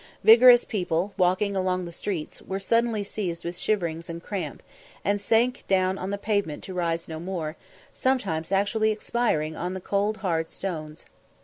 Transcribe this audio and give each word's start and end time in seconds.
Vigorous 0.23 0.65
people, 0.65 1.13
walking 1.15 1.55
along 1.55 1.85
the 1.85 1.91
streets, 1.91 2.41
were 2.41 2.57
suddenly 2.57 3.03
seized 3.03 3.45
with 3.45 3.55
shiverings 3.55 4.09
and 4.09 4.23
cramp, 4.23 4.63
and 5.05 5.21
sank 5.21 5.63
down 5.67 5.99
on 5.99 6.09
the 6.09 6.17
pavement 6.17 6.63
to 6.63 6.73
rise 6.73 7.07
no 7.07 7.19
more, 7.19 7.55
sometimes 7.93 8.51
actually 8.51 8.89
expiring 8.89 9.55
on 9.55 9.75
the 9.75 9.79
cold, 9.79 10.17
hard 10.17 10.49
stones. 10.49 11.05